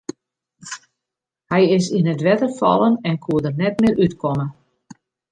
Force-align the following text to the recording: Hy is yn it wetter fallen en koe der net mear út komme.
Hy 1.51 1.61
is 1.77 1.85
yn 1.97 2.11
it 2.13 2.21
wetter 2.25 2.51
fallen 2.59 2.95
en 3.09 3.15
koe 3.23 3.39
der 3.43 3.55
net 3.61 3.75
mear 3.81 3.99
út 4.05 4.13
komme. 4.21 4.45